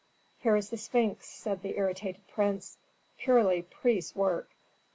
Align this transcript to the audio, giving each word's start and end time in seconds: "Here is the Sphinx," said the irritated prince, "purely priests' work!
"Here 0.39 0.55
is 0.55 0.71
the 0.71 0.77
Sphinx," 0.77 1.27
said 1.27 1.61
the 1.61 1.77
irritated 1.77 2.27
prince, 2.27 2.79
"purely 3.19 3.61
priests' 3.61 4.15
work! 4.15 4.49